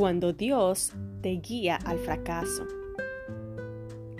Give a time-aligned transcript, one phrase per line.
[0.00, 2.66] cuando Dios te guía al fracaso.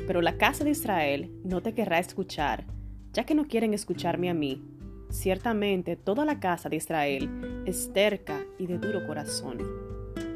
[0.07, 2.67] Pero la casa de Israel no te querrá escuchar,
[3.15, 4.63] ya que no quieren escucharme a mí.
[5.09, 9.57] Ciertamente toda la casa de Israel es terca y de duro corazón.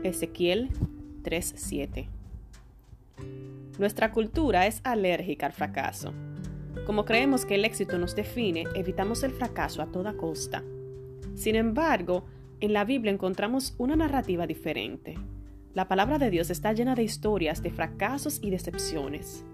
[0.03, 0.71] Ezequiel
[1.25, 2.09] 3:7
[3.79, 6.15] Nuestra cultura es alérgica al fracaso.
[6.87, 10.65] Como creemos que el éxito nos define, evitamos el fracaso a toda costa.
[11.35, 12.25] Sin embargo,
[12.61, 15.15] en la Biblia encontramos una narrativa diferente.
[15.75, 19.45] La palabra de Dios está llena de historias de fracasos y decepciones.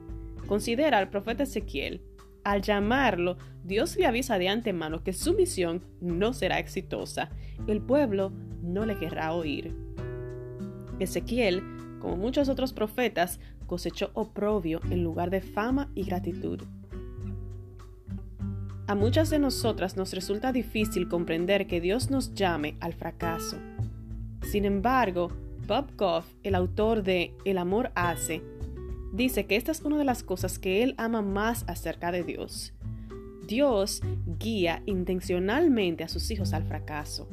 [0.47, 2.03] Considera al profeta Ezequiel.
[2.45, 7.31] Al llamarlo, Dios le avisa de antemano que su misión no será exitosa.
[7.67, 8.33] El pueblo
[8.63, 9.75] no le querrá oír.
[10.99, 11.63] Ezequiel,
[12.01, 16.63] como muchos otros profetas, cosechó oprobio en lugar de fama y gratitud.
[18.91, 23.57] A muchas de nosotras nos resulta difícil comprender que Dios nos llame al fracaso.
[24.43, 25.31] Sin embargo,
[25.69, 28.43] Bob Goff, el autor de El amor hace,
[29.13, 32.75] dice que esta es una de las cosas que él ama más acerca de Dios.
[33.47, 34.01] Dios
[34.41, 37.29] guía intencionalmente a sus hijos al fracaso.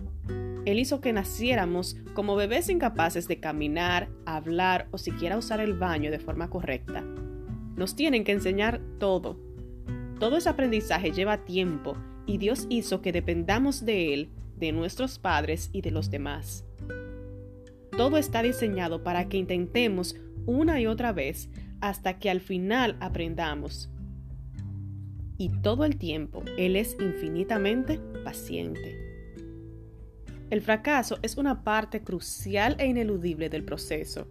[0.64, 6.11] Él hizo que naciéramos como bebés incapaces de caminar, hablar o siquiera usar el baño
[6.11, 7.03] de forma correcta.
[7.75, 9.46] Nos tienen que enseñar todo,
[10.19, 15.69] todo ese aprendizaje lleva tiempo y Dios hizo que dependamos de Él, de nuestros padres
[15.71, 16.65] y de los demás.
[17.95, 20.15] Todo está diseñado para que intentemos
[20.45, 21.49] una y otra vez
[21.81, 23.89] hasta que al final aprendamos.
[25.37, 29.07] Y todo el tiempo Él es infinitamente paciente.
[30.49, 34.27] El fracaso es una parte crucial e ineludible del proceso.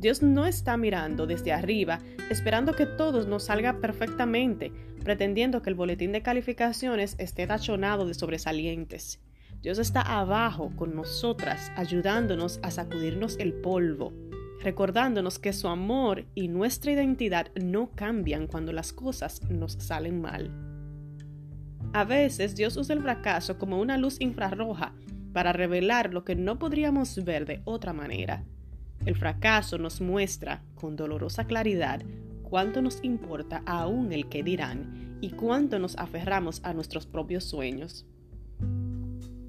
[0.00, 1.98] Dios no está mirando desde arriba,
[2.30, 4.72] esperando que todo nos salga perfectamente,
[5.04, 9.20] pretendiendo que el boletín de calificaciones esté tachonado de sobresalientes.
[9.60, 14.14] Dios está abajo con nosotras, ayudándonos a sacudirnos el polvo,
[14.62, 20.50] recordándonos que su amor y nuestra identidad no cambian cuando las cosas nos salen mal.
[21.92, 24.94] A veces Dios usa el fracaso como una luz infrarroja
[25.34, 28.46] para revelar lo que no podríamos ver de otra manera.
[29.06, 32.02] El fracaso nos muestra con dolorosa claridad
[32.42, 38.04] cuánto nos importa aún el que dirán y cuánto nos aferramos a nuestros propios sueños.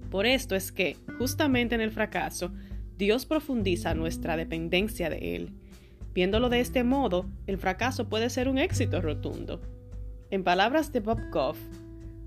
[0.09, 2.51] Por esto es que, justamente en el fracaso,
[2.97, 5.53] Dios profundiza nuestra dependencia de Él.
[6.13, 9.61] Viéndolo de este modo, el fracaso puede ser un éxito rotundo.
[10.29, 11.57] En palabras de Bob Goff,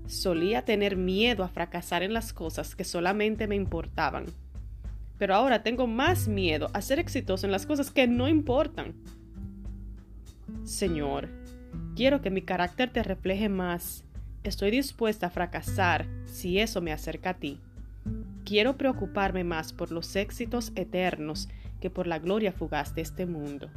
[0.05, 4.25] solía tener miedo a fracasar en las cosas que solamente me importaban
[5.17, 8.93] pero ahora tengo más miedo a ser exitoso en las cosas que no importan.
[10.63, 11.29] Señor,
[11.95, 14.03] quiero que mi carácter te refleje más.
[14.43, 17.59] Estoy dispuesta a fracasar si eso me acerca a ti.
[18.43, 21.49] Quiero preocuparme más por los éxitos eternos
[21.81, 23.69] que por la gloria fugaz de este mundo.